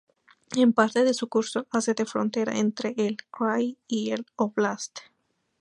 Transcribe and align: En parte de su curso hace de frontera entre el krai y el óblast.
En 0.55 0.73
parte 0.73 1.03
de 1.03 1.13
su 1.13 1.29
curso 1.29 1.67
hace 1.69 1.93
de 1.93 2.07
frontera 2.07 2.57
entre 2.57 2.95
el 2.97 3.17
krai 3.29 3.77
y 3.87 4.09
el 4.13 4.25
óblast. 4.35 4.97